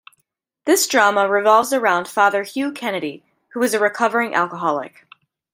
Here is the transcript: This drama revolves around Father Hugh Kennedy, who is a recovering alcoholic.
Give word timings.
This 0.65 0.87
drama 0.87 1.29
revolves 1.29 1.71
around 1.71 2.07
Father 2.07 2.41
Hugh 2.41 2.71
Kennedy, 2.71 3.23
who 3.49 3.61
is 3.61 3.75
a 3.75 3.79
recovering 3.79 4.33
alcoholic. 4.33 5.05